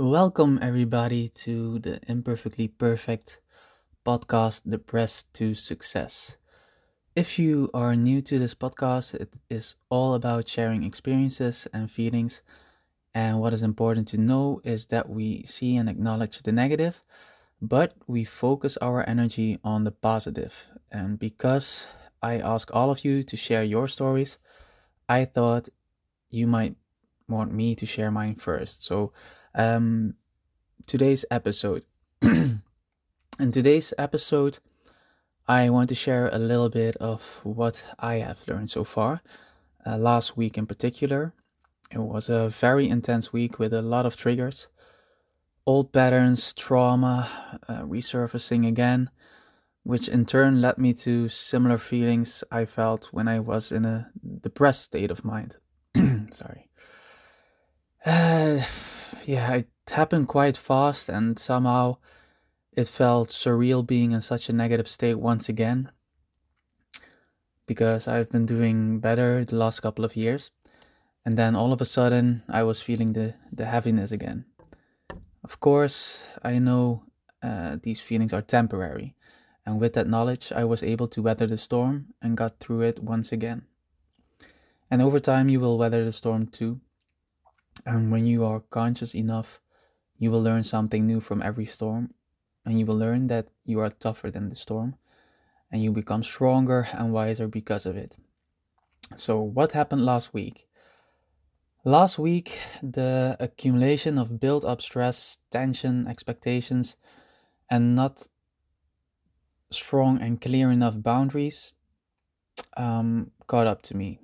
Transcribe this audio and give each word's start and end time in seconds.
Welcome, 0.00 0.60
everybody, 0.62 1.28
to 1.42 1.80
the 1.80 1.98
Imperfectly 2.06 2.68
Perfect 2.68 3.40
podcast, 4.06 4.62
Depressed 4.70 5.34
to 5.34 5.56
Success. 5.56 6.36
If 7.16 7.36
you 7.36 7.68
are 7.74 7.96
new 7.96 8.20
to 8.20 8.38
this 8.38 8.54
podcast, 8.54 9.14
it 9.14 9.34
is 9.50 9.74
all 9.90 10.14
about 10.14 10.46
sharing 10.46 10.84
experiences 10.84 11.66
and 11.72 11.90
feelings. 11.90 12.42
And 13.12 13.40
what 13.40 13.52
is 13.52 13.64
important 13.64 14.06
to 14.08 14.18
know 14.18 14.60
is 14.62 14.86
that 14.86 15.10
we 15.10 15.42
see 15.42 15.74
and 15.74 15.90
acknowledge 15.90 16.42
the 16.42 16.52
negative, 16.52 17.00
but 17.60 17.94
we 18.06 18.22
focus 18.22 18.76
our 18.76 19.04
energy 19.04 19.58
on 19.64 19.82
the 19.82 19.90
positive. 19.90 20.68
And 20.92 21.18
because 21.18 21.88
I 22.22 22.38
ask 22.38 22.72
all 22.72 22.92
of 22.92 23.04
you 23.04 23.24
to 23.24 23.36
share 23.36 23.64
your 23.64 23.88
stories, 23.88 24.38
I 25.08 25.24
thought 25.24 25.68
you 26.30 26.46
might 26.46 26.76
want 27.28 27.52
me 27.52 27.74
to 27.74 27.84
share 27.84 28.12
mine 28.12 28.36
first. 28.36 28.84
So, 28.84 29.12
um, 29.58 30.14
today's 30.86 31.24
episode. 31.30 31.84
In 32.22 32.62
today's 33.52 33.92
episode, 33.98 34.58
I 35.46 35.68
want 35.68 35.88
to 35.90 35.94
share 35.94 36.28
a 36.32 36.38
little 36.38 36.70
bit 36.70 36.96
of 36.96 37.40
what 37.42 37.84
I 37.98 38.16
have 38.16 38.46
learned 38.48 38.70
so 38.70 38.84
far. 38.84 39.20
Uh, 39.84 39.98
last 39.98 40.36
week, 40.36 40.56
in 40.56 40.66
particular, 40.66 41.34
it 41.90 41.98
was 41.98 42.28
a 42.28 42.48
very 42.48 42.88
intense 42.88 43.32
week 43.32 43.58
with 43.58 43.72
a 43.74 43.82
lot 43.82 44.06
of 44.06 44.16
triggers, 44.16 44.68
old 45.66 45.92
patterns, 45.92 46.52
trauma 46.52 47.58
uh, 47.68 47.82
resurfacing 47.82 48.66
again, 48.66 49.10
which 49.82 50.08
in 50.08 50.24
turn 50.24 50.60
led 50.60 50.78
me 50.78 50.92
to 50.92 51.28
similar 51.28 51.78
feelings 51.78 52.44
I 52.50 52.64
felt 52.64 53.06
when 53.12 53.26
I 53.26 53.40
was 53.40 53.72
in 53.72 53.84
a 53.84 54.10
depressed 54.40 54.84
state 54.84 55.10
of 55.10 55.24
mind. 55.24 55.56
Sorry. 56.30 56.68
Uh, 58.04 58.62
yeah, 59.28 59.56
it 59.56 59.68
happened 59.90 60.26
quite 60.26 60.56
fast, 60.56 61.10
and 61.10 61.38
somehow 61.38 61.98
it 62.72 62.88
felt 62.88 63.28
surreal 63.28 63.86
being 63.86 64.12
in 64.12 64.22
such 64.22 64.48
a 64.48 64.54
negative 64.54 64.88
state 64.88 65.16
once 65.16 65.50
again. 65.50 65.90
Because 67.66 68.08
I've 68.08 68.30
been 68.30 68.46
doing 68.46 69.00
better 69.00 69.44
the 69.44 69.56
last 69.56 69.80
couple 69.80 70.02
of 70.06 70.16
years, 70.16 70.50
and 71.26 71.36
then 71.36 71.54
all 71.54 71.74
of 71.74 71.82
a 71.82 71.84
sudden 71.84 72.42
I 72.48 72.62
was 72.62 72.80
feeling 72.80 73.12
the, 73.12 73.34
the 73.52 73.66
heaviness 73.66 74.12
again. 74.12 74.46
Of 75.44 75.60
course, 75.60 76.22
I 76.42 76.58
know 76.58 77.02
uh, 77.42 77.76
these 77.82 78.00
feelings 78.00 78.32
are 78.32 78.40
temporary, 78.40 79.14
and 79.66 79.78
with 79.78 79.92
that 79.92 80.08
knowledge, 80.08 80.52
I 80.52 80.64
was 80.64 80.82
able 80.82 81.08
to 81.08 81.20
weather 81.20 81.46
the 81.46 81.58
storm 81.58 82.14
and 82.22 82.34
got 82.34 82.60
through 82.60 82.80
it 82.80 83.02
once 83.02 83.30
again. 83.30 83.66
And 84.90 85.02
over 85.02 85.20
time, 85.20 85.50
you 85.50 85.60
will 85.60 85.76
weather 85.76 86.02
the 86.02 86.14
storm 86.14 86.46
too. 86.46 86.80
And 87.88 88.12
when 88.12 88.24
you 88.24 88.44
are 88.44 88.60
conscious 88.60 89.16
enough, 89.16 89.60
you 90.18 90.30
will 90.30 90.42
learn 90.42 90.64
something 90.64 91.06
new 91.06 91.20
from 91.20 91.42
every 91.42 91.66
storm. 91.66 92.14
And 92.64 92.78
you 92.78 92.86
will 92.86 92.96
learn 92.96 93.28
that 93.28 93.48
you 93.64 93.80
are 93.80 93.90
tougher 93.90 94.30
than 94.30 94.48
the 94.50 94.54
storm. 94.54 94.96
And 95.72 95.82
you 95.82 95.92
become 95.92 96.22
stronger 96.22 96.88
and 96.92 97.12
wiser 97.12 97.48
because 97.48 97.86
of 97.86 97.96
it. 97.96 98.16
So, 99.16 99.42
what 99.42 99.72
happened 99.72 100.06
last 100.06 100.32
week? 100.32 100.66
Last 101.84 102.20
week, 102.20 102.60
the 102.82 103.36
accumulation 103.40 104.16
of 104.16 104.38
built 104.38 104.64
up 104.64 104.80
stress, 104.80 105.38
tension, 105.50 106.06
expectations, 106.06 106.94
and 107.70 107.96
not 107.96 108.28
strong 109.70 110.20
and 110.20 110.40
clear 110.42 110.70
enough 110.70 111.02
boundaries 111.02 111.72
um, 112.76 113.30
caught 113.46 113.66
up 113.66 113.82
to 113.82 113.96
me. 113.96 114.20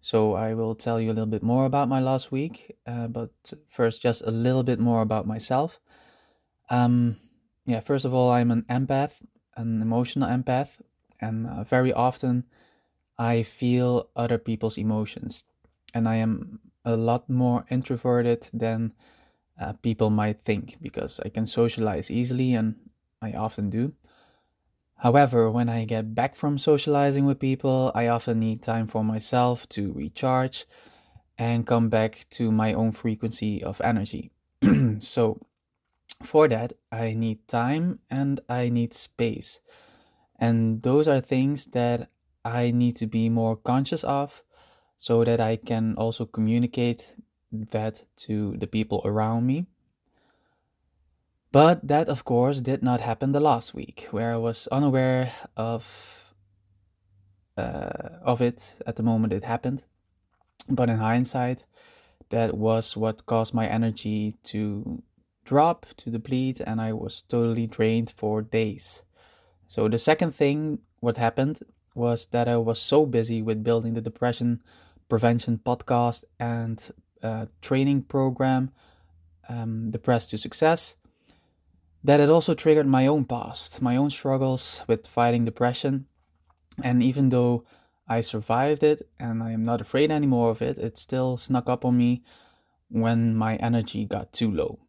So 0.00 0.34
I 0.34 0.54
will 0.54 0.74
tell 0.74 1.00
you 1.00 1.10
a 1.10 1.14
little 1.14 1.26
bit 1.30 1.42
more 1.42 1.66
about 1.66 1.88
my 1.88 2.00
last 2.00 2.32
week, 2.32 2.76
uh, 2.86 3.08
but 3.08 3.30
first, 3.68 4.02
just 4.02 4.22
a 4.22 4.30
little 4.30 4.62
bit 4.62 4.80
more 4.80 5.02
about 5.02 5.26
myself. 5.26 5.80
Um, 6.70 7.18
yeah, 7.66 7.80
first 7.80 8.04
of 8.04 8.14
all, 8.14 8.30
I'm 8.30 8.50
an 8.50 8.64
empath, 8.70 9.22
an 9.56 9.82
emotional 9.82 10.28
empath, 10.28 10.80
and 11.20 11.46
uh, 11.46 11.64
very 11.64 11.92
often 11.92 12.44
I 13.18 13.42
feel 13.42 14.08
other 14.16 14.38
people's 14.38 14.78
emotions, 14.78 15.44
and 15.94 16.08
I 16.08 16.16
am 16.16 16.60
a 16.84 16.96
lot 16.96 17.28
more 17.28 17.66
introverted 17.70 18.48
than 18.52 18.94
uh, 19.60 19.74
people 19.74 20.10
might 20.10 20.40
think 20.42 20.78
because 20.80 21.20
I 21.24 21.28
can 21.30 21.46
socialize 21.46 22.10
easily, 22.10 22.54
and 22.54 22.76
I 23.22 23.32
often 23.32 23.70
do. 23.70 23.94
However, 25.00 25.50
when 25.50 25.70
I 25.70 25.86
get 25.86 26.14
back 26.14 26.34
from 26.34 26.58
socializing 26.58 27.24
with 27.24 27.38
people, 27.40 27.90
I 27.94 28.08
often 28.08 28.38
need 28.38 28.62
time 28.62 28.86
for 28.86 29.02
myself 29.02 29.66
to 29.70 29.92
recharge 29.94 30.66
and 31.38 31.66
come 31.66 31.88
back 31.88 32.26
to 32.30 32.52
my 32.52 32.74
own 32.74 32.92
frequency 32.92 33.64
of 33.64 33.80
energy. 33.80 34.30
so, 34.98 35.40
for 36.22 36.48
that, 36.48 36.74
I 36.92 37.14
need 37.14 37.48
time 37.48 38.00
and 38.10 38.40
I 38.46 38.68
need 38.68 38.92
space. 38.92 39.60
And 40.38 40.82
those 40.82 41.08
are 41.08 41.22
things 41.22 41.64
that 41.72 42.10
I 42.44 42.70
need 42.70 42.96
to 42.96 43.06
be 43.06 43.30
more 43.30 43.56
conscious 43.56 44.04
of 44.04 44.42
so 44.98 45.24
that 45.24 45.40
I 45.40 45.56
can 45.56 45.94
also 45.96 46.26
communicate 46.26 47.14
that 47.50 48.04
to 48.16 48.54
the 48.58 48.66
people 48.66 49.00
around 49.06 49.46
me 49.46 49.64
but 51.52 51.86
that, 51.86 52.08
of 52.08 52.24
course, 52.24 52.60
did 52.60 52.82
not 52.82 53.00
happen 53.00 53.32
the 53.32 53.40
last 53.40 53.74
week, 53.74 54.06
where 54.10 54.32
I 54.32 54.36
was 54.36 54.68
unaware 54.70 55.32
of 55.56 56.34
uh, 57.56 58.18
of 58.22 58.40
it 58.40 58.74
at 58.86 58.96
the 58.96 59.02
moment 59.02 59.32
it 59.32 59.44
happened. 59.44 59.84
But 60.68 60.88
in 60.88 60.98
hindsight, 60.98 61.64
that 62.30 62.56
was 62.56 62.96
what 62.96 63.26
caused 63.26 63.52
my 63.52 63.66
energy 63.66 64.36
to 64.44 65.02
drop, 65.44 65.86
to 65.96 66.10
deplete, 66.10 66.60
and 66.60 66.80
I 66.80 66.92
was 66.92 67.22
totally 67.22 67.66
drained 67.66 68.12
for 68.16 68.42
days. 68.42 69.02
So 69.66 69.88
the 69.88 69.98
second 69.98 70.34
thing, 70.34 70.78
what 71.00 71.16
happened 71.16 71.60
was 71.94 72.26
that 72.26 72.48
I 72.48 72.56
was 72.56 72.80
so 72.80 73.04
busy 73.04 73.42
with 73.42 73.64
building 73.64 73.94
the 73.94 74.00
depression 74.00 74.62
prevention 75.08 75.58
podcast 75.58 76.24
and 76.38 76.90
uh, 77.22 77.46
training 77.60 78.02
program, 78.02 78.70
um, 79.48 79.90
Depressed 79.90 80.30
to 80.30 80.38
Success, 80.38 80.94
that 82.02 82.20
it 82.20 82.30
also 82.30 82.54
triggered 82.54 82.86
my 82.86 83.06
own 83.06 83.24
past, 83.24 83.82
my 83.82 83.96
own 83.96 84.10
struggles 84.10 84.82
with 84.86 85.06
fighting 85.06 85.44
depression. 85.44 86.06
And 86.82 87.02
even 87.02 87.28
though 87.28 87.64
I 88.08 88.22
survived 88.22 88.82
it 88.82 89.08
and 89.18 89.42
I 89.42 89.52
am 89.52 89.64
not 89.64 89.80
afraid 89.80 90.10
anymore 90.10 90.50
of 90.50 90.62
it, 90.62 90.78
it 90.78 90.96
still 90.96 91.36
snuck 91.36 91.68
up 91.68 91.84
on 91.84 91.98
me 91.98 92.22
when 92.88 93.34
my 93.36 93.56
energy 93.56 94.04
got 94.04 94.32
too 94.32 94.50
low. 94.50 94.80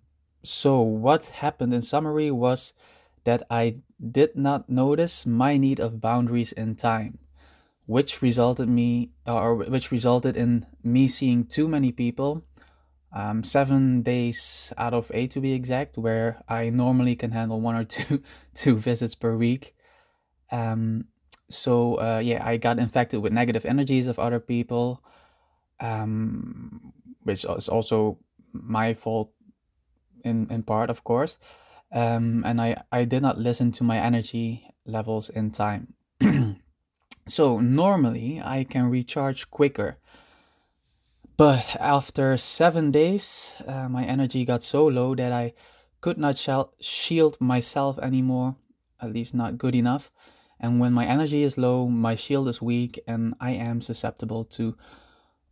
So, 0.43 0.81
what 0.81 1.25
happened 1.25 1.73
in 1.73 1.83
summary 1.83 2.31
was 2.31 2.73
that 3.25 3.43
I 3.51 3.77
did 4.01 4.35
not 4.35 4.69
notice 4.69 5.25
my 5.25 5.57
need 5.57 5.79
of 5.79 6.01
boundaries 6.01 6.51
in 6.51 6.75
time, 6.75 7.19
which 7.85 8.23
resulted 8.23 8.67
me 8.67 9.11
or 9.27 9.55
which 9.55 9.91
resulted 9.91 10.35
in 10.35 10.65
me 10.83 11.07
seeing 11.07 11.45
too 11.45 11.67
many 11.67 11.91
people 11.91 12.43
um, 13.13 13.43
seven 13.43 14.01
days 14.01 14.71
out 14.77 14.93
of 14.93 15.11
eight 15.13 15.31
to 15.31 15.41
be 15.41 15.53
exact, 15.53 15.97
where 15.97 16.43
I 16.47 16.69
normally 16.69 17.15
can 17.15 17.31
handle 17.31 17.59
one 17.59 17.75
or 17.75 17.83
two 17.95 18.21
two 18.53 18.75
visits 18.77 19.15
per 19.15 19.35
week. 19.35 19.75
Um, 20.51 21.05
so 21.49 21.95
uh, 21.95 22.21
yeah, 22.23 22.45
I 22.45 22.57
got 22.57 22.79
infected 22.79 23.21
with 23.21 23.33
negative 23.33 23.65
energies 23.65 24.07
of 24.07 24.17
other 24.19 24.39
people, 24.39 25.03
um, 25.79 26.93
which 27.23 27.43
is 27.43 27.67
also 27.67 28.19
my 28.53 28.93
fault 28.93 29.31
in 30.23 30.47
in 30.49 30.63
part, 30.63 30.89
of 30.89 31.03
course. 31.03 31.37
Um, 31.91 32.43
and 32.45 32.61
I 32.61 32.83
I 32.91 33.03
did 33.03 33.21
not 33.21 33.37
listen 33.37 33.71
to 33.73 33.83
my 33.83 33.99
energy 33.99 34.67
levels 34.85 35.29
in 35.29 35.51
time. 35.51 35.93
so 37.27 37.59
normally 37.59 38.41
I 38.43 38.63
can 38.63 38.89
recharge 38.89 39.51
quicker 39.51 39.97
but 41.41 41.75
after 41.79 42.37
seven 42.37 42.91
days, 42.91 43.55
uh, 43.65 43.89
my 43.89 44.05
energy 44.05 44.45
got 44.45 44.61
so 44.61 44.85
low 44.85 45.15
that 45.15 45.31
I 45.31 45.55
could 45.99 46.19
not 46.19 46.37
shield 46.79 47.41
myself 47.41 47.97
anymore, 47.97 48.57
at 49.01 49.11
least 49.11 49.33
not 49.33 49.57
good 49.57 49.73
enough. 49.73 50.11
And 50.59 50.79
when 50.79 50.93
my 50.93 51.07
energy 51.07 51.41
is 51.41 51.57
low, 51.57 51.87
my 51.87 52.13
shield 52.13 52.47
is 52.47 52.61
weak, 52.61 52.99
and 53.07 53.33
I 53.41 53.53
am 53.53 53.81
susceptible 53.81 54.45
to 54.53 54.77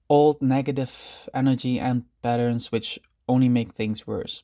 old 0.08 0.44
negative 0.44 1.28
energy 1.34 1.80
and 1.80 2.06
patterns 2.22 2.72
which 2.72 3.00
only 3.28 3.50
make 3.50 3.74
things 3.74 4.06
worse. 4.06 4.44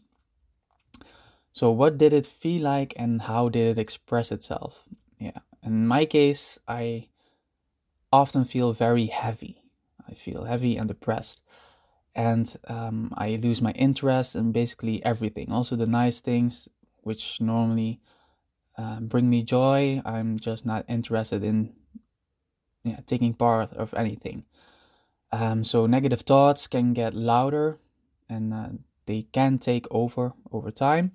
So, 1.54 1.70
what 1.70 2.00
did 2.00 2.12
it 2.12 2.26
feel 2.26 2.64
like, 2.64 2.96
and 2.98 3.22
how 3.22 3.50
did 3.50 3.78
it 3.78 3.80
express 3.80 4.32
itself? 4.32 4.86
Yeah, 5.20 5.42
in 5.62 5.86
my 5.86 6.06
case, 6.06 6.58
I 6.68 7.10
often 8.12 8.46
feel 8.46 8.74
very 8.74 9.06
heavy 9.06 9.62
I 10.10 10.14
feel 10.14 10.46
heavy 10.46 10.78
and 10.78 10.88
depressed. 10.88 11.44
And 12.16 12.56
um, 12.68 13.14
I 13.18 13.36
lose 13.36 13.62
my 13.62 13.72
interest 13.72 14.36
in 14.36 14.52
basically 14.52 15.04
everything. 15.04 15.52
Also, 15.52 15.76
the 15.76 15.86
nice 15.86 16.22
things, 16.22 16.70
which 17.02 17.42
normally 17.42 18.00
uh, 18.78 19.02
bring 19.02 19.30
me 19.30 19.44
joy, 19.44 20.02
I'm 20.06 20.40
just 20.40 20.66
not 20.66 20.86
interested 20.88 21.44
in 21.44 21.74
yeah, 22.84 23.00
taking 23.06 23.34
part 23.34 23.74
of 23.74 23.94
anything. 23.96 24.46
Um, 25.32 25.64
so, 25.64 25.88
negative 25.88 26.22
thoughts 26.22 26.68
can 26.68 26.94
get 26.94 27.14
louder, 27.14 27.80
and 28.30 28.54
uh, 28.54 28.70
they 29.06 29.24
can 29.34 29.58
take 29.58 29.88
over 29.92 30.34
over 30.52 30.72
time, 30.72 31.12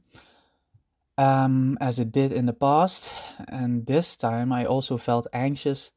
um, 1.17 1.79
as 1.81 1.99
it 1.99 2.13
did 2.13 2.33
in 2.33 2.45
the 2.45 2.53
past. 2.53 3.11
And 3.49 3.87
this 3.87 4.17
time 4.17 4.53
I 4.53 4.67
also 4.67 4.99
felt 4.99 5.27
anxious 5.33 5.93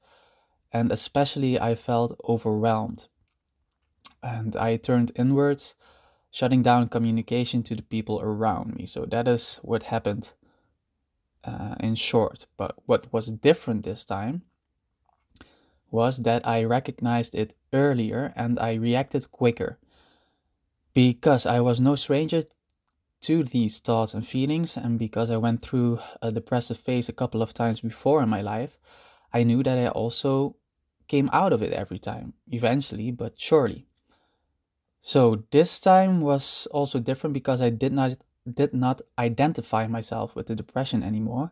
and 0.74 0.92
especially 0.92 1.60
I 1.60 1.76
felt 1.76 2.20
overwhelmed. 2.28 3.08
And 4.24 4.56
I 4.56 4.78
turned 4.78 5.12
inwards, 5.16 5.76
shutting 6.32 6.64
down 6.64 6.90
communication 6.90 7.62
to 7.64 7.76
the 7.76 7.84
people 7.84 8.20
around 8.20 8.76
me. 8.76 8.88
So 8.88 9.06
that 9.06 9.28
is 9.28 9.60
what 9.62 9.84
happened 9.84 10.34
uh, 11.44 11.76
in 11.80 11.96
short. 11.96 12.48
But 12.58 12.76
what 12.86 13.14
was 13.14 13.28
different 13.28 13.84
this 13.84 14.04
time 14.04 14.42
was 15.92 16.24
that 16.24 16.46
I 16.48 16.64
recognized 16.64 17.36
it 17.36 17.54
earlier 17.72 18.34
and 18.36 18.60
I 18.60 18.74
reacted 18.74 19.32
quicker. 19.32 19.78
Because 20.96 21.46
I 21.46 21.60
was 21.60 21.80
no 21.80 21.96
stranger 21.96 22.44
to 23.22 23.44
these 23.44 23.80
thoughts 23.80 24.14
and 24.14 24.28
feelings, 24.28 24.76
and 24.76 25.00
because 25.00 25.32
I 25.32 25.38
went 25.38 25.62
through 25.62 26.00
a 26.22 26.32
depressive 26.32 26.78
phase 26.78 27.10
a 27.10 27.14
couple 27.14 27.42
of 27.42 27.54
times 27.54 27.80
before 27.80 28.22
in 28.22 28.30
my 28.30 28.42
life, 28.42 28.78
I 29.32 29.44
knew 29.44 29.64
that 29.64 29.78
I 29.78 29.88
also 29.88 30.56
came 31.08 31.30
out 31.34 31.54
of 31.54 31.62
it 31.62 31.74
every 31.74 32.00
time, 32.00 32.34
eventually, 32.52 33.12
but 33.12 33.34
surely. 33.40 33.88
So 35.02 35.44
this 35.52 35.80
time 35.80 36.22
was 36.22 36.68
also 36.72 37.00
different 37.00 37.34
because 37.34 37.62
I 37.62 37.70
did 37.70 37.92
not 37.92 38.18
did 38.52 38.74
not 38.74 39.02
identify 39.18 39.88
myself 39.88 40.36
with 40.36 40.48
the 40.48 40.56
depression 40.56 41.04
anymore. 41.04 41.52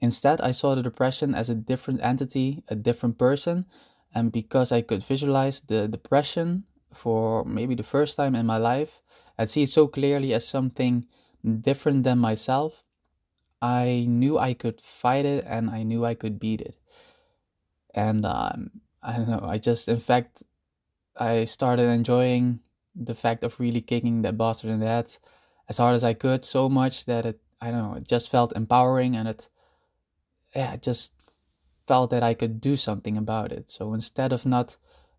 Instead, 0.00 0.40
I 0.40 0.52
saw 0.52 0.74
the 0.74 0.82
depression 0.82 1.34
as 1.34 1.48
a 1.48 1.54
different 1.54 2.00
entity, 2.02 2.62
a 2.68 2.74
different 2.74 3.18
person, 3.18 3.66
and 4.14 4.32
because 4.32 4.72
I 4.72 4.82
could 4.82 5.02
visualize 5.02 5.60
the 5.60 5.88
depression 5.88 6.64
for 6.92 7.44
maybe 7.44 7.74
the 7.74 7.82
first 7.82 8.16
time 8.16 8.34
in 8.34 8.46
my 8.46 8.58
life 8.58 9.00
and 9.36 9.48
see 9.48 9.62
it 9.62 9.70
so 9.70 9.86
clearly 9.86 10.32
as 10.32 10.46
something 10.46 11.06
different 11.44 12.04
than 12.04 12.18
myself, 12.18 12.84
I 13.60 14.06
knew 14.08 14.38
I 14.38 14.54
could 14.54 14.80
fight 14.80 15.24
it 15.24 15.44
and 15.46 15.70
I 15.70 15.82
knew 15.82 16.04
I 16.04 16.14
could 16.14 16.38
beat 16.38 16.60
it. 16.60 16.76
And 17.94 18.26
um, 18.26 18.70
I 19.02 19.16
don't 19.16 19.28
know, 19.28 19.44
I 19.44 19.58
just, 19.58 19.88
in 19.88 19.98
fact, 19.98 20.42
I 21.16 21.44
started 21.44 21.88
enjoying 21.88 22.60
the 22.94 23.14
fact 23.14 23.44
of 23.44 23.60
really 23.60 23.80
kicking 23.80 24.22
that 24.22 24.36
bastard 24.36 24.70
in 24.70 24.80
the 24.80 24.86
head 24.86 25.16
as 25.68 25.78
hard 25.78 25.94
as 25.94 26.04
I 26.04 26.12
could, 26.12 26.44
so 26.44 26.68
much 26.68 27.06
that 27.06 27.24
it, 27.24 27.40
I 27.60 27.70
don't 27.70 27.82
know, 27.82 27.96
it 27.96 28.08
just 28.08 28.30
felt 28.30 28.56
empowering 28.56 29.16
and 29.16 29.28
it, 29.28 29.48
yeah, 30.54 30.76
just 30.76 31.12
felt 31.86 32.10
that 32.10 32.22
I 32.22 32.34
could 32.34 32.60
do 32.60 32.76
something 32.76 33.16
about 33.16 33.52
it. 33.52 33.70
So 33.70 33.94
instead 33.94 34.32
of 34.32 34.44
not 34.44 34.76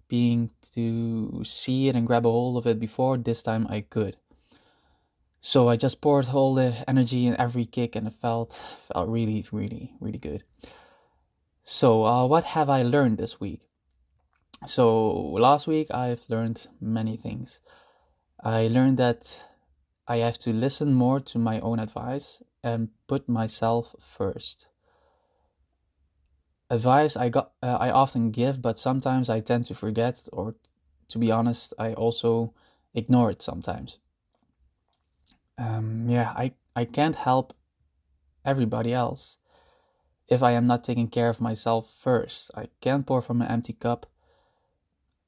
being 0.07 0.51
to 0.71 1.41
see 1.43 1.87
it 1.87 1.95
and 1.95 2.05
grab 2.05 2.25
a 2.25 2.29
hold 2.29 2.57
of 2.57 2.67
it 2.67 2.79
before, 2.79 3.17
this 3.17 3.41
time 3.41 3.65
I 3.69 3.81
could. 3.81 4.17
So 5.41 5.69
I 5.69 5.77
just 5.77 6.01
poured 6.01 6.29
all 6.29 6.55
the 6.55 6.83
energy 6.87 7.27
in 7.27 7.39
every 7.39 7.65
kick, 7.65 7.95
and 7.95 8.07
it 8.07 8.13
felt 8.13 8.53
felt 8.53 9.07
really, 9.07 9.45
really, 9.51 9.93
really 9.99 10.17
good. 10.17 10.43
So 11.67 12.05
uh, 12.05 12.27
what 12.27 12.43
have 12.43 12.69
I 12.69 12.83
learned 12.83 13.17
this 13.17 13.39
week? 13.39 13.61
So 14.67 15.11
last 15.11 15.65
week 15.65 15.87
I've 15.91 16.23
learned 16.29 16.67
many 16.79 17.17
things. 17.17 17.59
I 18.39 18.67
learned 18.67 18.97
that 18.99 19.43
I 20.07 20.17
have 20.17 20.37
to 20.39 20.53
listen 20.53 20.93
more 20.93 21.19
to 21.21 21.39
my 21.39 21.59
own 21.61 21.79
advice 21.79 22.43
and 22.63 22.89
put 23.07 23.27
myself 23.27 23.95
first. 23.99 24.67
Advice 26.69 27.17
I 27.17 27.29
got 27.29 27.53
uh, 27.63 27.77
I 27.79 27.89
often 27.89 28.29
give, 28.29 28.61
but 28.61 28.77
sometimes 28.77 29.27
I 29.27 29.39
tend 29.39 29.65
to 29.65 29.73
forget 29.73 30.27
or 30.31 30.53
to 31.07 31.17
be 31.17 31.31
honest, 31.31 31.73
I 31.79 31.93
also 31.93 32.53
ignore 32.93 33.31
it 33.31 33.41
sometimes. 33.41 33.97
Um, 35.57 36.09
yeah, 36.09 36.31
I, 36.35 36.53
I 36.75 36.85
can't 36.85 37.15
help 37.15 37.53
everybody 38.43 38.93
else 38.93 39.37
if 40.27 40.41
I 40.41 40.51
am 40.51 40.65
not 40.65 40.83
taking 40.83 41.07
care 41.07 41.29
of 41.29 41.41
myself 41.41 41.91
first. 41.91 42.51
I 42.55 42.67
can't 42.81 43.05
pour 43.05 43.21
from 43.21 43.41
an 43.41 43.47
empty 43.47 43.73
cup 43.73 44.07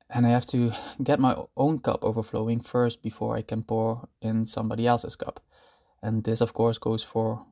and 0.10 0.26
I 0.26 0.30
have 0.30 0.46
to 0.48 0.72
get 1.04 1.20
my 1.20 1.36
own 1.56 1.80
cup 1.80 2.04
overflowing 2.04 2.62
first 2.62 3.02
before 3.02 3.36
I 3.36 3.42
can 3.42 3.64
pour 3.64 4.08
in 4.22 4.46
somebody 4.46 4.88
else's 4.88 5.16
cup. 5.16 5.44
And 6.02 6.24
this, 6.24 6.42
of 6.42 6.54
course, 6.54 6.78
goes 6.78 7.04
for 7.04 7.46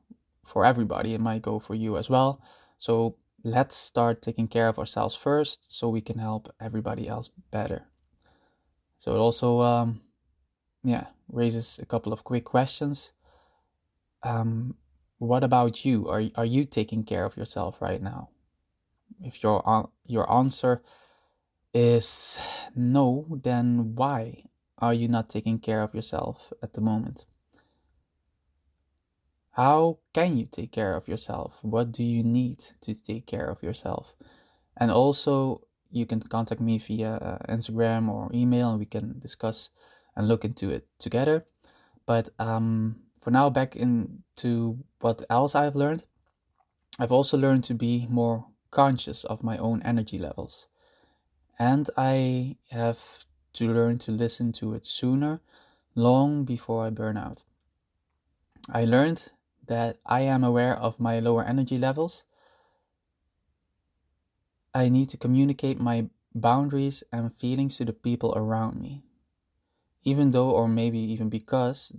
for 0.44 0.64
everybody. 0.64 1.12
It 1.12 1.20
might 1.20 1.42
go 1.42 1.58
for 1.58 1.74
you 1.74 1.96
as 1.96 2.08
well. 2.08 2.40
So 2.78 3.16
let's 3.42 3.76
start 3.76 4.22
taking 4.22 4.48
care 4.48 4.68
of 4.68 4.78
ourselves 4.78 5.14
first, 5.14 5.72
so 5.72 5.88
we 5.88 6.00
can 6.00 6.18
help 6.18 6.54
everybody 6.60 7.08
else 7.08 7.30
better. 7.50 7.88
So 8.98 9.12
it 9.12 9.18
also, 9.18 9.60
um, 9.60 10.00
yeah, 10.84 11.06
raises 11.28 11.78
a 11.82 11.86
couple 11.86 12.12
of 12.12 12.24
quick 12.24 12.44
questions. 12.44 13.12
Um, 14.22 14.76
what 15.18 15.44
about 15.44 15.84
you? 15.84 16.08
Are 16.08 16.24
are 16.34 16.44
you 16.44 16.64
taking 16.64 17.04
care 17.04 17.24
of 17.24 17.36
yourself 17.36 17.80
right 17.80 18.02
now? 18.02 18.30
If 19.20 19.42
your 19.42 19.90
your 20.06 20.30
answer 20.30 20.82
is 21.72 22.40
no, 22.74 23.26
then 23.42 23.94
why 23.94 24.44
are 24.78 24.94
you 24.94 25.08
not 25.08 25.28
taking 25.28 25.58
care 25.58 25.82
of 25.82 25.94
yourself 25.94 26.52
at 26.62 26.74
the 26.74 26.80
moment? 26.80 27.24
How 29.52 29.98
can 30.12 30.36
you 30.36 30.44
take 30.44 30.70
care 30.70 30.94
of 30.94 31.08
yourself? 31.08 31.54
What 31.62 31.92
do 31.92 32.04
you 32.04 32.22
need 32.22 32.58
to 32.82 32.94
take 32.94 33.26
care 33.26 33.48
of 33.48 33.62
yourself? 33.62 34.12
And 34.76 34.90
also, 34.90 35.62
you 35.90 36.04
can 36.04 36.20
contact 36.20 36.60
me 36.60 36.76
via 36.76 37.14
uh, 37.14 37.38
Instagram 37.48 38.08
or 38.10 38.30
email 38.34 38.70
and 38.70 38.78
we 38.78 38.84
can 38.84 39.18
discuss 39.18 39.70
and 40.14 40.28
look 40.28 40.44
into 40.44 40.68
it 40.70 40.86
together. 40.98 41.46
But 42.04 42.28
um, 42.38 43.05
for 43.18 43.30
now, 43.30 43.50
back 43.50 43.76
into 43.76 44.84
what 45.00 45.22
else 45.28 45.54
I've 45.54 45.76
learned. 45.76 46.04
I've 46.98 47.12
also 47.12 47.36
learned 47.36 47.64
to 47.64 47.74
be 47.74 48.06
more 48.08 48.46
conscious 48.70 49.24
of 49.24 49.42
my 49.42 49.56
own 49.58 49.82
energy 49.82 50.18
levels 50.18 50.66
and 51.58 51.88
I 51.96 52.56
have 52.70 53.24
to 53.54 53.68
learn 53.72 53.98
to 53.98 54.12
listen 54.12 54.52
to 54.52 54.74
it 54.74 54.86
sooner, 54.86 55.40
long 55.94 56.44
before 56.44 56.86
I 56.86 56.90
burn 56.90 57.16
out. 57.16 57.44
I 58.68 58.84
learned 58.84 59.30
that 59.66 59.98
I 60.04 60.20
am 60.20 60.44
aware 60.44 60.76
of 60.76 61.00
my 61.00 61.18
lower 61.20 61.44
energy 61.44 61.78
levels. 61.78 62.24
I 64.74 64.88
need 64.88 65.08
to 65.10 65.16
communicate 65.16 65.80
my 65.80 66.10
boundaries 66.34 67.02
and 67.10 67.32
feelings 67.32 67.78
to 67.78 67.86
the 67.86 67.94
people 67.94 68.34
around 68.36 68.78
me, 68.78 69.02
even 70.04 70.32
though, 70.32 70.50
or 70.50 70.68
maybe 70.68 70.98
even 70.98 71.30
because, 71.30 71.92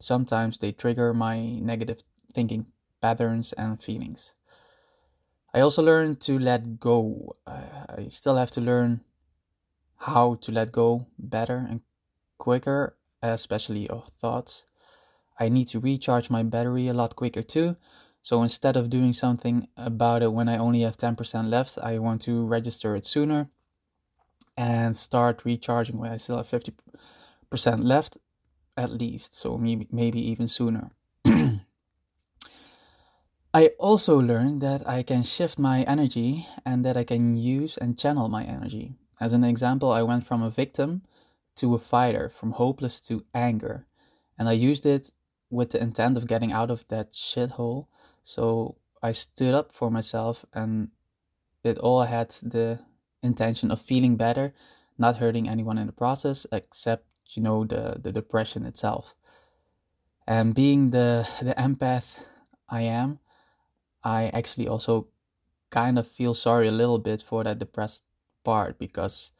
sometimes 0.00 0.58
they 0.58 0.72
trigger 0.72 1.14
my 1.14 1.40
negative 1.60 2.02
thinking 2.34 2.66
patterns 3.00 3.52
and 3.54 3.80
feelings. 3.80 4.34
I 5.52 5.60
also 5.60 5.82
learned 5.82 6.20
to 6.22 6.38
let 6.38 6.78
go. 6.80 7.36
I 7.46 8.06
still 8.08 8.36
have 8.36 8.50
to 8.52 8.60
learn 8.60 9.00
how 9.96 10.36
to 10.36 10.52
let 10.52 10.72
go 10.72 11.06
better 11.18 11.66
and 11.68 11.80
quicker, 12.38 12.96
especially 13.22 13.88
of 13.88 14.10
thoughts. 14.20 14.64
I 15.38 15.48
need 15.48 15.66
to 15.68 15.80
recharge 15.80 16.30
my 16.30 16.42
battery 16.42 16.88
a 16.88 16.94
lot 16.94 17.16
quicker 17.16 17.42
too. 17.42 17.76
So 18.22 18.42
instead 18.42 18.76
of 18.76 18.90
doing 18.90 19.12
something 19.12 19.68
about 19.76 20.22
it 20.22 20.32
when 20.32 20.48
I 20.48 20.58
only 20.58 20.82
have 20.82 20.98
10% 20.98 21.48
left, 21.48 21.78
I 21.78 21.98
want 21.98 22.20
to 22.22 22.44
register 22.44 22.94
it 22.94 23.06
sooner 23.06 23.48
and 24.56 24.96
start 24.96 25.44
recharging 25.44 25.98
when 25.98 26.12
I 26.12 26.18
still 26.18 26.36
have 26.36 26.46
50% 26.46 26.72
left 27.82 28.18
at 28.76 28.92
least. 28.92 29.36
So 29.36 29.56
maybe 29.58 29.88
maybe 29.90 30.20
even 30.30 30.48
sooner. 30.48 30.90
I 33.52 33.72
also 33.78 34.20
learned 34.20 34.60
that 34.60 34.88
I 34.88 35.02
can 35.02 35.24
shift 35.24 35.58
my 35.58 35.82
energy 35.82 36.46
and 36.64 36.84
that 36.84 36.96
I 36.96 37.02
can 37.04 37.36
use 37.36 37.76
and 37.76 37.98
channel 37.98 38.28
my 38.28 38.44
energy. 38.44 38.94
As 39.20 39.32
an 39.32 39.42
example, 39.42 39.90
I 39.90 40.02
went 40.02 40.24
from 40.24 40.42
a 40.42 40.50
victim 40.50 41.02
to 41.56 41.74
a 41.74 41.78
fighter, 41.78 42.28
from 42.28 42.52
hopeless 42.52 43.00
to 43.02 43.24
anger. 43.34 43.86
And 44.38 44.48
I 44.48 44.52
used 44.52 44.86
it 44.86 45.10
with 45.50 45.70
the 45.70 45.82
intent 45.82 46.16
of 46.16 46.28
getting 46.28 46.52
out 46.52 46.70
of 46.70 46.86
that 46.88 47.12
shithole. 47.12 47.86
So 48.22 48.76
I 49.02 49.12
stood 49.12 49.52
up 49.52 49.72
for 49.72 49.90
myself 49.90 50.46
and 50.54 50.88
it 51.64 51.76
all 51.78 52.04
had 52.04 52.30
the 52.42 52.78
intention 53.22 53.70
of 53.70 53.80
feeling 53.80 54.16
better, 54.16 54.54
not 54.96 55.16
hurting 55.16 55.48
anyone 55.48 55.76
in 55.76 55.86
the 55.86 55.92
process, 55.92 56.46
except, 56.52 57.04
you 57.34 57.42
know, 57.42 57.64
the, 57.64 57.98
the 58.00 58.12
depression 58.12 58.64
itself. 58.66 59.14
And 60.26 60.54
being 60.54 60.90
the, 60.90 61.28
the 61.42 61.54
empath 61.54 62.24
I 62.68 62.82
am, 62.82 63.18
I 64.04 64.28
actually 64.28 64.68
also 64.68 65.08
kind 65.70 65.98
of 65.98 66.06
feel 66.06 66.34
sorry 66.34 66.68
a 66.68 66.72
little 66.72 66.98
bit 66.98 67.22
for 67.22 67.44
that 67.44 67.58
depressed 67.58 68.04
part 68.44 68.78
because 68.78 69.32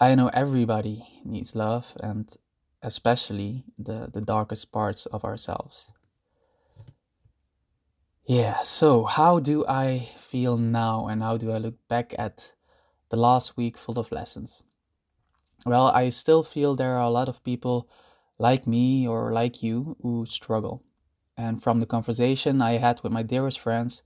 I 0.00 0.16
know 0.16 0.28
everybody 0.32 1.06
needs 1.24 1.54
love 1.54 1.96
and 2.00 2.34
especially 2.82 3.64
the, 3.78 4.08
the 4.12 4.20
darkest 4.20 4.72
parts 4.72 5.06
of 5.06 5.24
ourselves. 5.24 5.90
Yeah, 8.24 8.62
so 8.62 9.04
how 9.04 9.40
do 9.40 9.66
I 9.66 10.10
feel 10.16 10.56
now 10.56 11.06
and 11.06 11.22
how 11.22 11.36
do 11.36 11.50
I 11.52 11.58
look 11.58 11.76
back 11.88 12.14
at 12.18 12.52
the 13.10 13.16
last 13.16 13.56
week 13.56 13.76
full 13.76 13.98
of 13.98 14.12
lessons? 14.12 14.62
Well, 15.66 15.88
I 15.88 16.10
still 16.10 16.42
feel 16.42 16.74
there 16.74 16.96
are 16.96 17.02
a 17.02 17.10
lot 17.10 17.28
of 17.28 17.44
people 17.44 17.88
like 18.38 18.66
me 18.66 19.06
or 19.06 19.32
like 19.32 19.62
you 19.62 19.96
who 20.00 20.24
struggle. 20.26 20.82
And 21.36 21.62
from 21.62 21.80
the 21.80 21.86
conversation 21.86 22.62
I 22.62 22.78
had 22.78 23.02
with 23.02 23.12
my 23.12 23.22
dearest 23.22 23.60
friends, 23.60 24.02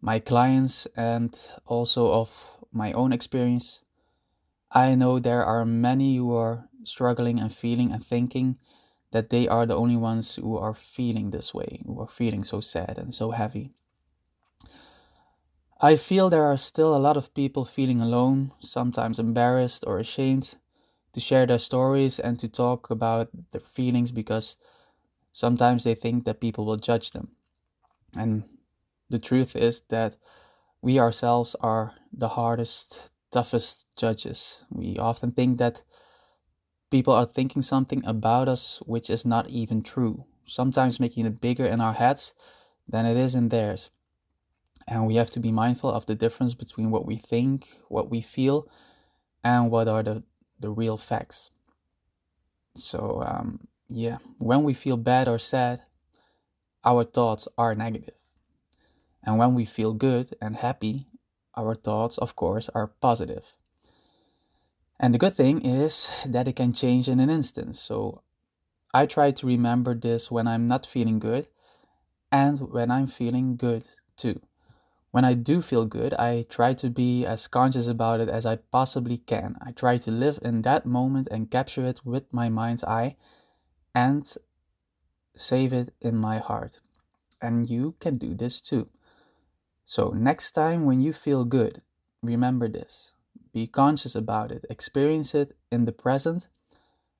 my 0.00 0.18
clients, 0.18 0.86
and 0.96 1.36
also 1.66 2.12
of 2.12 2.58
my 2.72 2.92
own 2.92 3.12
experience, 3.12 3.82
I 4.70 4.94
know 4.94 5.18
there 5.18 5.44
are 5.44 5.64
many 5.64 6.16
who 6.16 6.34
are 6.34 6.68
struggling 6.84 7.38
and 7.38 7.52
feeling 7.52 7.92
and 7.92 8.04
thinking 8.04 8.58
that 9.10 9.30
they 9.30 9.48
are 9.48 9.66
the 9.66 9.76
only 9.76 9.96
ones 9.96 10.36
who 10.36 10.56
are 10.56 10.74
feeling 10.74 11.30
this 11.30 11.52
way, 11.52 11.82
who 11.86 12.00
are 12.00 12.08
feeling 12.08 12.44
so 12.44 12.60
sad 12.60 12.98
and 12.98 13.14
so 13.14 13.30
heavy. 13.30 13.72
I 15.80 15.96
feel 15.96 16.28
there 16.28 16.44
are 16.44 16.56
still 16.56 16.94
a 16.94 16.98
lot 16.98 17.16
of 17.16 17.32
people 17.34 17.64
feeling 17.64 18.00
alone, 18.00 18.52
sometimes 18.60 19.18
embarrassed 19.18 19.84
or 19.86 19.98
ashamed 19.98 20.56
to 21.18 21.24
share 21.24 21.46
their 21.46 21.58
stories 21.58 22.20
and 22.20 22.38
to 22.38 22.48
talk 22.48 22.90
about 22.90 23.28
their 23.50 23.60
feelings 23.60 24.12
because 24.12 24.56
sometimes 25.32 25.82
they 25.82 25.94
think 25.94 26.24
that 26.24 26.40
people 26.40 26.64
will 26.64 26.76
judge 26.76 27.10
them. 27.10 27.28
And 28.16 28.44
the 29.10 29.18
truth 29.18 29.56
is 29.56 29.80
that 29.88 30.16
we 30.80 31.00
ourselves 31.00 31.56
are 31.60 31.94
the 32.12 32.28
hardest, 32.28 33.02
toughest 33.32 33.86
judges. 33.96 34.60
We 34.70 34.96
often 34.96 35.32
think 35.32 35.58
that 35.58 35.82
people 36.88 37.14
are 37.14 37.26
thinking 37.26 37.62
something 37.62 38.04
about 38.06 38.48
us 38.48 38.80
which 38.86 39.10
is 39.10 39.26
not 39.26 39.48
even 39.48 39.82
true, 39.82 40.24
sometimes 40.46 41.00
making 41.00 41.26
it 41.26 41.40
bigger 41.40 41.66
in 41.66 41.80
our 41.80 41.94
heads 41.94 42.32
than 42.86 43.06
it 43.06 43.16
is 43.16 43.34
in 43.34 43.48
theirs. 43.48 43.90
And 44.86 45.04
we 45.04 45.16
have 45.16 45.30
to 45.30 45.40
be 45.40 45.50
mindful 45.50 45.90
of 45.90 46.06
the 46.06 46.14
difference 46.14 46.54
between 46.54 46.92
what 46.92 47.04
we 47.04 47.16
think, 47.16 47.80
what 47.88 48.08
we 48.08 48.20
feel, 48.20 48.68
and 49.42 49.70
what 49.70 49.88
are 49.88 50.02
the, 50.02 50.22
the 50.60 50.70
real 50.70 50.96
facts. 50.96 51.50
So, 52.76 53.22
um, 53.26 53.68
yeah, 53.88 54.18
when 54.38 54.62
we 54.62 54.74
feel 54.74 54.96
bad 54.96 55.28
or 55.28 55.38
sad, 55.38 55.82
our 56.84 57.04
thoughts 57.04 57.48
are 57.56 57.74
negative. 57.74 58.14
And 59.22 59.38
when 59.38 59.54
we 59.54 59.64
feel 59.64 59.92
good 59.92 60.34
and 60.40 60.56
happy, 60.56 61.06
our 61.56 61.74
thoughts, 61.74 62.18
of 62.18 62.36
course, 62.36 62.68
are 62.74 62.86
positive. 63.00 63.54
And 65.00 65.14
the 65.14 65.18
good 65.18 65.36
thing 65.36 65.64
is 65.64 66.10
that 66.26 66.48
it 66.48 66.56
can 66.56 66.72
change 66.72 67.08
in 67.08 67.20
an 67.20 67.30
instant. 67.30 67.76
So 67.76 68.22
I 68.92 69.06
try 69.06 69.30
to 69.32 69.46
remember 69.46 69.94
this 69.94 70.30
when 70.30 70.46
I'm 70.46 70.66
not 70.66 70.86
feeling 70.86 71.18
good 71.18 71.46
and 72.32 72.58
when 72.72 72.90
I'm 72.90 73.06
feeling 73.06 73.56
good 73.56 73.84
too. 74.16 74.40
When 75.10 75.24
I 75.24 75.34
do 75.34 75.62
feel 75.62 75.86
good, 75.86 76.12
I 76.14 76.44
try 76.48 76.74
to 76.74 76.90
be 76.90 77.24
as 77.24 77.48
conscious 77.48 77.86
about 77.86 78.20
it 78.20 78.28
as 78.28 78.44
I 78.44 78.56
possibly 78.56 79.18
can. 79.18 79.56
I 79.60 79.72
try 79.72 79.96
to 79.98 80.10
live 80.10 80.38
in 80.42 80.62
that 80.62 80.84
moment 80.84 81.28
and 81.30 81.50
capture 81.50 81.86
it 81.86 82.04
with 82.04 82.32
my 82.32 82.48
mind's 82.48 82.84
eye 82.84 83.16
and 83.94 84.30
save 85.34 85.72
it 85.72 85.94
in 86.00 86.16
my 86.16 86.38
heart. 86.38 86.80
And 87.40 87.70
you 87.70 87.94
can 88.00 88.18
do 88.18 88.34
this 88.34 88.60
too. 88.60 88.88
So, 89.86 90.10
next 90.10 90.50
time 90.50 90.84
when 90.84 91.00
you 91.00 91.14
feel 91.14 91.44
good, 91.44 91.80
remember 92.22 92.68
this 92.68 93.12
be 93.52 93.66
conscious 93.66 94.14
about 94.14 94.52
it, 94.52 94.66
experience 94.68 95.34
it 95.34 95.56
in 95.72 95.86
the 95.86 95.92
present. 95.92 96.48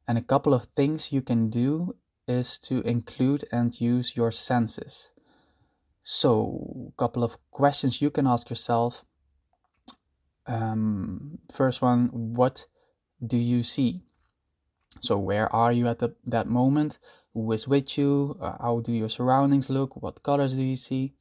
And 0.07 0.19
a 0.19 0.23
couple 0.23 0.53
of 0.55 0.67
things 0.77 1.13
you 1.13 1.23
can 1.23 1.49
do 1.49 1.97
is 2.27 2.59
to 2.61 2.81
include 2.83 3.45
and 3.51 3.79
use 3.81 4.17
your 4.17 4.31
senses. 4.31 5.11
So, 6.11 6.89
a 6.89 6.97
couple 6.97 7.23
of 7.23 7.37
questions 7.51 8.01
you 8.01 8.11
can 8.11 8.27
ask 8.27 8.49
yourself. 8.49 9.05
Um, 10.47 11.39
first 11.53 11.83
one, 11.83 12.09
what 12.13 12.67
do 13.21 13.37
you 13.37 13.63
see? 13.63 14.05
So, 15.01 15.19
where 15.19 15.53
are 15.55 15.71
you 15.73 15.87
at 15.87 15.99
the, 15.99 16.15
that 16.25 16.47
moment? 16.47 16.99
Who 17.35 17.53
is 17.53 17.69
with 17.69 17.99
you? 17.99 18.39
Uh, 18.41 18.57
how 18.59 18.81
do 18.81 18.93
your 18.93 19.11
surroundings 19.11 19.69
look? 19.69 20.01
What 20.01 20.23
colors 20.23 20.55
do 20.55 20.63
you 20.63 20.77
see? 20.77 21.13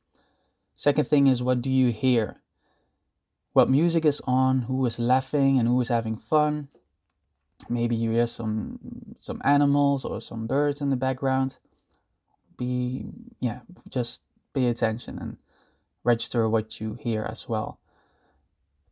Second 0.77 1.09
thing 1.09 1.27
is, 1.27 1.43
what 1.43 1.61
do 1.61 1.69
you 1.69 1.91
hear? 1.91 2.41
what 3.57 3.71
music 3.71 4.05
is 4.05 4.21
on, 4.25 4.61
who 4.69 4.85
is 4.85 4.99
laughing 4.99 5.57
and 5.57 5.67
who 5.67 5.81
is 5.81 5.87
having 5.87 6.15
fun. 6.15 6.67
Maybe 7.67 7.95
you 7.95 8.11
hear 8.11 8.27
some 8.27 8.77
some 9.17 9.41
animals 9.43 10.05
or 10.05 10.21
some 10.21 10.45
birds 10.45 10.79
in 10.79 10.89
the 10.89 10.95
background. 10.95 11.57
Be 12.55 13.05
yeah, 13.39 13.61
just 13.89 14.21
pay 14.57 14.67
attention 14.67 15.19
and 15.19 15.37
register 16.03 16.49
what 16.49 16.81
you 16.81 16.97
hear 16.99 17.21
as 17.21 17.47
well. 17.47 17.79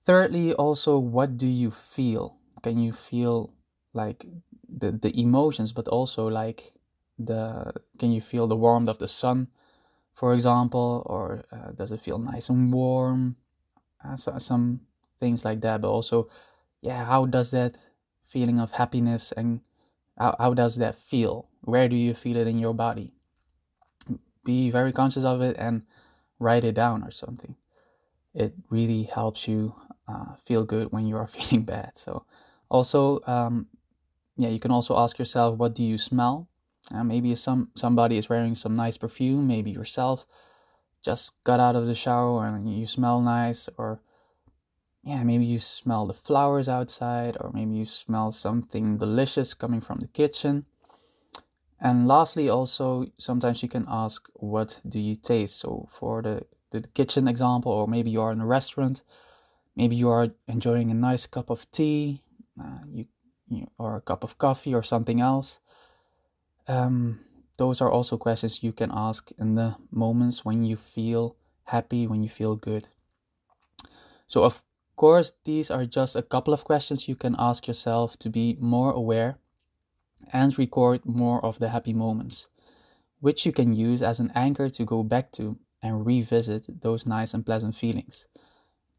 Thirdly, 0.03 0.53
also 0.53 0.99
what 0.99 1.37
do 1.37 1.47
you 1.47 1.71
feel? 1.71 2.37
Can 2.61 2.77
you 2.77 2.93
feel 2.93 3.53
like 3.93 4.25
the 4.69 4.91
the 4.91 5.13
emotions 5.19 5.71
but 5.71 5.87
also 5.87 6.27
like 6.27 6.73
the 7.17 7.73
can 7.97 8.11
you 8.11 8.21
feel 8.21 8.45
the 8.45 8.55
warmth 8.55 8.89
of 8.89 8.97
the 8.97 9.07
sun 9.07 9.47
for 10.11 10.33
example 10.33 11.03
or 11.05 11.45
uh, 11.51 11.71
does 11.71 11.91
it 11.91 12.01
feel 12.01 12.17
nice 12.19 12.49
and 12.49 12.73
warm 12.73 13.37
uh, 14.03 14.17
so, 14.17 14.37
some 14.39 14.81
things 15.19 15.45
like 15.45 15.61
that 15.61 15.79
but 15.79 15.87
also 15.87 16.27
yeah 16.81 17.05
how 17.05 17.25
does 17.25 17.51
that 17.51 17.77
feeling 18.23 18.59
of 18.59 18.73
happiness 18.73 19.31
and 19.37 19.61
how, 20.17 20.35
how 20.39 20.53
does 20.53 20.75
that 20.75 20.95
feel 20.95 21.47
where 21.61 21.87
do 21.87 21.95
you 21.95 22.13
feel 22.13 22.35
it 22.35 22.47
in 22.47 22.59
your 22.59 22.73
body 22.73 23.14
be 24.45 24.69
very 24.69 24.93
conscious 24.93 25.25
of 25.25 25.41
it 25.41 25.57
and 25.59 25.81
write 26.39 26.63
it 26.63 26.75
down 26.75 27.03
or 27.03 27.11
something. 27.11 27.55
It 28.33 28.53
really 28.69 29.03
helps 29.03 29.47
you 29.47 29.75
uh, 30.07 30.35
feel 30.45 30.63
good 30.63 30.91
when 30.91 31.05
you 31.05 31.17
are 31.17 31.27
feeling 31.35 31.65
bad. 31.65 31.93
So 31.95 32.25
also 32.69 33.19
um, 33.27 33.67
yeah 34.37 34.49
you 34.49 34.59
can 34.59 34.71
also 34.71 34.97
ask 34.97 35.19
yourself 35.19 35.57
what 35.57 35.75
do 35.75 35.83
you 35.83 35.97
smell? 35.97 36.47
Uh, 36.93 37.03
maybe 37.03 37.33
some 37.35 37.69
somebody 37.75 38.17
is 38.17 38.29
wearing 38.29 38.53
some 38.53 38.75
nice 38.75 38.95
perfume 38.95 39.47
maybe 39.47 39.71
yourself 39.71 40.27
just 41.01 41.43
got 41.43 41.59
out 41.59 41.75
of 41.75 41.87
the 41.87 41.95
shower 41.95 42.45
and 42.45 42.71
you 42.71 42.85
smell 42.85 43.21
nice 43.21 43.67
or 43.77 44.01
yeah 45.03 45.23
maybe 45.23 45.45
you 45.45 45.59
smell 45.59 46.05
the 46.05 46.13
flowers 46.13 46.69
outside 46.69 47.37
or 47.39 47.51
maybe 47.53 47.73
you 47.73 47.85
smell 47.85 48.31
something 48.31 48.97
delicious 48.97 49.55
coming 49.55 49.81
from 49.81 49.99
the 49.99 50.07
kitchen 50.07 50.65
and 51.79 52.07
lastly 52.07 52.49
also 52.49 53.05
sometimes 53.17 53.61
you 53.61 53.69
can 53.69 53.85
ask 53.87 54.27
what 54.33 54.81
do 54.87 54.99
you 54.99 55.15
taste 55.15 55.57
so 55.57 55.87
for 55.91 56.21
the, 56.21 56.45
the 56.71 56.81
kitchen 56.93 57.27
example 57.27 57.71
or 57.71 57.87
maybe 57.87 58.09
you 58.09 58.21
are 58.21 58.31
in 58.31 58.41
a 58.41 58.45
restaurant 58.45 59.01
maybe 59.75 59.95
you 59.95 60.09
are 60.09 60.29
enjoying 60.47 60.89
a 60.89 60.93
nice 60.93 61.25
cup 61.25 61.49
of 61.49 61.69
tea 61.71 62.21
uh, 62.59 62.79
you, 62.91 63.05
you, 63.49 63.67
or 63.77 63.97
a 63.97 64.01
cup 64.01 64.23
of 64.23 64.37
coffee 64.37 64.73
or 64.73 64.83
something 64.83 65.19
else 65.19 65.59
um, 66.67 67.19
those 67.57 67.81
are 67.81 67.91
also 67.91 68.17
questions 68.17 68.63
you 68.63 68.71
can 68.71 68.91
ask 68.93 69.31
in 69.37 69.55
the 69.55 69.75
moments 69.91 70.43
when 70.43 70.63
you 70.63 70.75
feel 70.75 71.35
happy, 71.65 72.07
when 72.07 72.23
you 72.23 72.29
feel 72.29 72.55
good. 72.55 72.87
So, 74.27 74.43
of 74.43 74.63
course, 74.95 75.33
these 75.43 75.69
are 75.71 75.85
just 75.85 76.15
a 76.15 76.21
couple 76.21 76.53
of 76.53 76.63
questions 76.63 77.07
you 77.07 77.15
can 77.15 77.35
ask 77.37 77.67
yourself 77.67 78.17
to 78.19 78.29
be 78.29 78.57
more 78.59 78.91
aware 78.91 79.37
and 80.31 80.57
record 80.57 81.05
more 81.05 81.43
of 81.43 81.59
the 81.59 81.69
happy 81.69 81.93
moments, 81.93 82.47
which 83.19 83.45
you 83.45 83.51
can 83.51 83.73
use 83.73 84.01
as 84.01 84.19
an 84.19 84.31
anchor 84.35 84.69
to 84.69 84.85
go 84.85 85.03
back 85.03 85.31
to 85.33 85.57
and 85.81 86.05
revisit 86.05 86.81
those 86.81 87.05
nice 87.05 87.33
and 87.33 87.45
pleasant 87.45 87.75
feelings. 87.75 88.25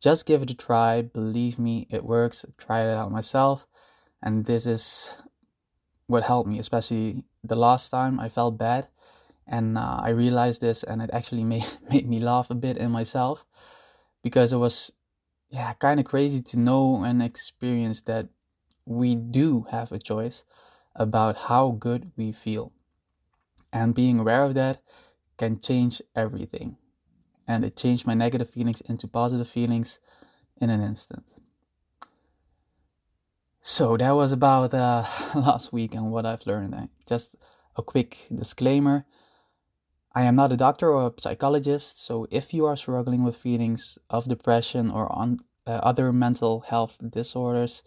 Just 0.01 0.27
give 0.27 0.43
it 0.43 0.51
a 0.51 0.55
try. 0.55 1.03
Believe 1.03 1.59
me, 1.59 1.87
it 1.91 2.05
works. 2.05 2.45
Try 2.59 2.83
it 2.83 2.95
out 2.95 3.11
myself. 3.11 3.67
And 4.23 4.45
this 4.45 4.67
is 4.67 5.13
what 6.07 6.23
helped 6.23 6.49
me, 6.49 6.59
especially 6.59 7.25
the 7.43 7.57
last 7.57 7.91
time 7.91 8.21
I 8.21 8.29
felt 8.29 8.59
bad. 8.59 8.89
And 9.47 9.79
uh, 9.79 10.01
I 10.03 10.11
realized 10.11 10.61
this, 10.61 10.83
and 10.83 11.01
it 11.01 11.11
actually 11.13 11.45
made, 11.55 11.67
made 11.91 12.09
me 12.09 12.21
laugh 12.21 12.51
a 12.51 12.55
bit 12.55 12.77
in 12.77 12.91
myself 12.91 13.45
because 14.23 14.53
it 14.53 14.59
was, 14.59 14.91
yeah, 15.51 15.73
kind 15.75 15.99
of 16.01 16.07
crazy 16.07 16.43
to 16.43 16.59
know 16.59 17.03
and 17.05 17.23
experience 17.23 18.03
that 18.03 18.29
we 18.85 19.15
do 19.15 19.67
have 19.71 19.93
a 19.93 19.99
choice 19.99 20.45
about 20.97 21.37
how 21.49 21.71
good 21.71 22.11
we 22.17 22.33
feel. 22.33 22.73
And 23.73 23.95
being 23.95 24.19
aware 24.19 24.43
of 24.43 24.55
that 24.55 24.83
can 25.39 25.59
change 25.59 26.03
everything. 26.15 26.77
And 27.47 27.65
it 27.65 27.77
changed 27.77 28.07
my 28.07 28.15
negative 28.15 28.51
feelings 28.51 28.81
into 28.83 29.07
positive 29.07 29.49
feelings 29.49 29.99
in 30.61 30.71
an 30.71 30.81
instant. 30.81 31.25
So 33.61 33.97
that 33.97 34.13
was 34.13 34.33
about 34.33 34.73
uh, 34.73 35.05
last 35.35 35.73
week 35.73 35.95
and 35.95 36.11
what 36.11 36.27
I've 36.27 36.47
learned. 36.47 36.89
Just 37.07 37.37
a 37.77 37.83
quick 37.83 38.27
disclaimer 38.35 39.05
I 40.17 40.23
am 40.23 40.35
not 40.35 40.51
a 40.51 40.57
doctor 40.57 40.95
or 40.95 41.09
a 41.09 41.21
psychologist, 41.21 42.03
so 42.03 42.27
if 42.31 42.55
you 42.55 42.65
are 42.65 42.75
struggling 42.75 43.23
with 43.23 43.37
feelings 43.37 43.99
of 44.09 44.27
depression 44.27 44.91
or 44.91 45.13
on, 45.13 45.41
uh, 45.67 45.73
other 45.83 46.11
mental 46.11 46.61
health 46.61 46.97
disorders, 47.07 47.83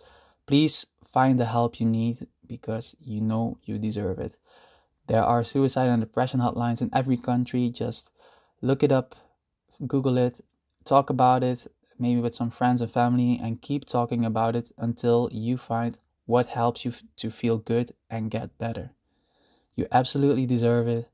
please 0.46 0.86
find 1.04 1.40
the 1.40 1.46
help 1.46 1.80
you 1.80 1.88
need 1.88 2.28
because 2.50 2.96
you 3.00 3.22
know 3.22 3.60
you 3.64 3.78
deserve 3.80 4.20
it. 4.20 4.36
There 5.08 5.24
are 5.24 5.44
suicide 5.44 5.90
and 5.90 6.02
depression 6.02 6.42
hotlines 6.42 6.82
in 6.82 6.90
every 6.94 7.18
country. 7.18 7.70
Just 7.70 8.12
look 8.62 8.84
it 8.84 8.92
up, 8.92 9.16
Google 9.88 10.18
it, 10.18 10.42
talk 10.86 11.10
about 11.10 11.44
it, 11.44 11.72
maybe 11.98 12.22
with 12.22 12.36
some 12.36 12.50
friends 12.50 12.82
and 12.82 12.92
family, 12.92 13.40
and 13.42 13.62
keep 13.62 13.86
talking 13.86 14.26
about 14.26 14.56
it 14.56 14.72
until 14.78 15.30
you 15.32 15.58
find 15.58 15.98
what 16.26 16.48
helps 16.48 16.86
you 16.86 16.92
f- 16.92 17.04
to 17.18 17.32
feel 17.32 17.58
good 17.58 17.94
and 18.10 18.32
get 18.32 18.58
better. 18.58 18.92
You 19.76 19.88
absolutely 19.92 20.46
deserve 20.46 20.88
it. 20.88 21.10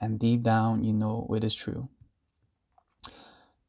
And 0.00 0.20
deep 0.20 0.42
down, 0.42 0.84
you 0.84 0.92
know 0.92 1.28
it 1.34 1.42
is 1.42 1.54
true. 1.54 1.88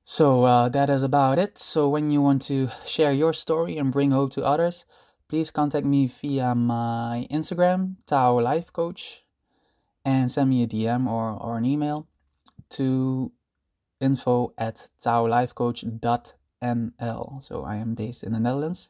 So 0.04 0.44
uh, 0.44 0.70
that 0.70 0.90
is 0.90 1.04
about 1.04 1.38
it. 1.38 1.60
So 1.60 1.88
when 1.88 2.12
you 2.12 2.22
want 2.22 2.42
to 2.44 2.70
share 2.86 3.14
your 3.14 3.34
story 3.34 3.78
and 3.78 3.92
bring 3.92 4.12
hope 4.12 4.32
to 4.34 4.44
others, 4.44 4.86
please 5.30 5.52
contact 5.52 5.86
me 5.86 6.08
via 6.08 6.56
my 6.56 7.28
Instagram, 7.32 7.96
Tao 8.08 8.40
Life 8.40 8.74
Coach, 8.74 9.24
and 10.04 10.32
send 10.32 10.50
me 10.50 10.64
a 10.64 10.68
DM 10.68 11.08
or, 11.08 11.38
or 11.40 11.58
an 11.58 11.66
email 11.66 12.08
to 12.72 13.32
info 14.02 14.52
at 14.58 14.90
taolifecoach.nl. 15.00 17.44
So 17.44 17.64
I 17.64 17.76
am 17.76 17.94
based 17.94 18.24
in 18.24 18.32
the 18.34 18.40
Netherlands. 18.40 18.90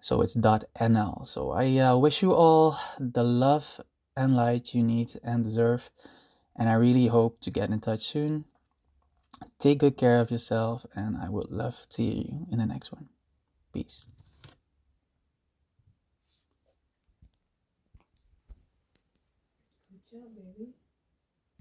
So 0.00 0.22
it's 0.22 0.36
.nl. 0.36 1.28
So 1.28 1.50
I 1.50 1.76
uh, 1.76 1.98
wish 1.98 2.22
you 2.22 2.32
all 2.32 2.78
the 2.98 3.22
love 3.22 3.82
and 4.16 4.34
light 4.34 4.74
you 4.74 4.82
need 4.82 5.20
and 5.22 5.44
deserve. 5.44 5.90
And 6.56 6.70
I 6.70 6.74
really 6.74 7.08
hope 7.08 7.40
to 7.42 7.50
get 7.50 7.68
in 7.68 7.80
touch 7.80 8.00
soon. 8.00 8.46
Take 9.58 9.78
good 9.78 9.96
care 9.96 10.20
of 10.20 10.30
yourself, 10.30 10.84
and 10.94 11.16
I 11.16 11.30
would 11.30 11.50
love 11.50 11.86
to 11.90 12.02
hear 12.02 12.12
you 12.12 12.46
in 12.50 12.58
the 12.58 12.66
next 12.66 12.92
one. 12.92 13.08
Peace. 13.72 14.04